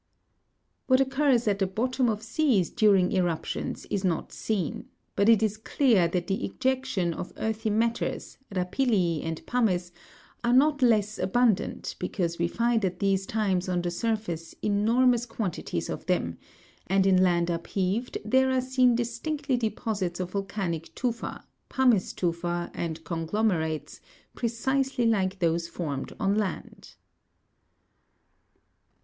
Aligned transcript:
What 0.87 0.99
occurs 0.99 1.47
at 1.47 1.59
the 1.59 1.67
bottom 1.67 2.09
of 2.09 2.23
seas 2.23 2.71
during 2.71 3.11
eruptions 3.11 3.85
is 3.91 4.03
not 4.03 4.31
seen; 4.31 4.87
but 5.15 5.29
it 5.29 5.43
is 5.43 5.57
clear 5.57 6.07
that 6.07 6.25
the 6.25 6.43
ejection 6.43 7.13
of 7.13 7.31
earthy 7.37 7.69
matters, 7.69 8.39
rapilli, 8.51 9.21
and 9.21 9.45
pumice, 9.45 9.91
are 10.43 10.53
not 10.53 10.81
less 10.81 11.19
abundant, 11.19 11.95
because 11.99 12.39
we 12.39 12.47
find 12.47 12.83
at 12.83 12.97
these 12.97 13.27
times 13.27 13.69
on 13.69 13.83
the 13.83 13.91
surface 13.91 14.55
enormous 14.63 15.27
quanti 15.27 15.61
ties 15.61 15.87
of 15.87 16.07
them, 16.07 16.39
and 16.87 17.05
in 17.05 17.21
land 17.21 17.51
upheaved, 17.51 18.17
there 18.25 18.49
are 18.49 18.59
seen 18.59 18.95
distinctly 18.95 19.55
deposits 19.55 20.19
of 20.19 20.31
volcanic 20.31 20.89
tufa, 20.95 21.43
pumice 21.69 22.11
tufa, 22.11 22.71
and 22.73 23.03
conglomerates, 23.03 24.01
precisely 24.33 25.05
like 25.05 25.37
those 25.37 25.67
formed 25.67 26.11
on 26.19 26.33
land. 26.33 26.95